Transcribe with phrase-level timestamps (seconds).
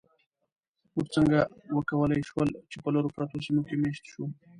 [0.93, 1.39] موږ څنګه
[1.77, 4.23] وکولی شول، چې په لرو پرتو سیمو کې مېشت شو؟